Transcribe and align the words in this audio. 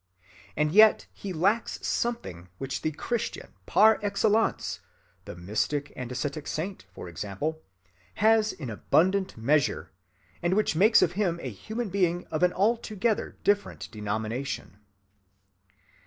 And 0.57 0.71
yet 0.71 1.05
he 1.13 1.31
lacks 1.31 1.77
something 1.87 2.49
which 2.57 2.81
the 2.81 2.89
Christian 2.91 3.49
par 3.67 3.99
excellence, 4.01 4.79
the 5.25 5.35
mystic 5.35 5.93
and 5.95 6.11
ascetic 6.11 6.47
saint, 6.47 6.87
for 6.91 7.07
example, 7.07 7.61
has 8.15 8.51
in 8.51 8.71
abundant 8.71 9.37
measure, 9.37 9.91
and 10.41 10.55
which 10.55 10.75
makes 10.75 11.03
of 11.03 11.11
him 11.11 11.39
a 11.43 11.51
human 11.51 11.89
being 11.89 12.25
of 12.31 12.41
an 12.41 12.51
altogether 12.51 13.37
different 13.43 13.91
denomination. 13.91 14.79